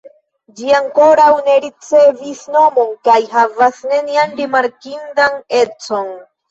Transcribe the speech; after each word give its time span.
Ĝi 0.59 0.71
ankoraŭ 0.77 1.27
ne 1.49 1.57
ricevis 1.67 2.41
nomon 2.57 2.91
kaj 3.09 3.21
havas 3.37 3.87
nenian 3.95 4.35
rimarkindan 4.43 5.43
econ. 5.67 6.15